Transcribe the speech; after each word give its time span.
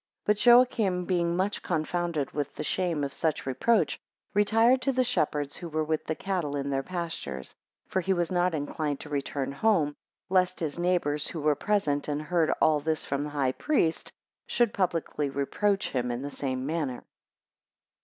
11 0.25 0.25
But 0.25 0.45
Joachim 0.47 1.05
being 1.05 1.37
much 1.37 1.61
confounded 1.61 2.31
with 2.31 2.55
the 2.55 2.63
shame 2.63 3.03
of 3.03 3.13
such 3.13 3.45
reproach, 3.45 3.99
retired 4.33 4.81
to 4.81 4.91
the 4.91 5.03
shepherds 5.03 5.57
who 5.57 5.69
were 5.69 5.83
with 5.83 6.05
the 6.05 6.15
cattle 6.15 6.55
in 6.55 6.71
their 6.71 6.81
pastures; 6.81 7.53
12 7.89 7.91
For 7.91 8.01
he 8.01 8.13
was 8.13 8.31
not 8.31 8.55
inclined 8.55 8.99
to 9.01 9.09
return 9.09 9.51
home, 9.51 9.93
lest 10.27 10.59
his 10.59 10.79
neighbours, 10.79 11.27
who 11.27 11.39
were 11.39 11.53
present 11.53 12.07
and 12.07 12.19
heard 12.19 12.51
all 12.59 12.79
this 12.79 13.05
from 13.05 13.21
the 13.21 13.29
high 13.29 13.51
priest, 13.51 14.11
should 14.47 14.73
publicly 14.73 15.29
reproach 15.29 15.89
him 15.91 16.09
in 16.09 16.23
the 16.23 16.31
same 16.31 16.65
manner. 16.65 17.03